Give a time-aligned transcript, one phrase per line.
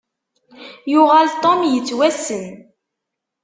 [0.91, 2.45] Yuɣal Tom yettwassen.